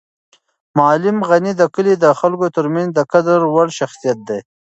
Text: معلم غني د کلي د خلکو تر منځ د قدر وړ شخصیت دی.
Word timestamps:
معلم 0.77 1.17
غني 1.29 1.53
د 1.57 1.63
کلي 1.75 1.93
د 2.03 2.05
خلکو 2.19 2.47
تر 2.55 2.65
منځ 2.73 2.89
د 2.93 2.99
قدر 3.11 3.39
وړ 3.53 3.67
شخصیت 3.79 4.17
دی. 4.29 4.39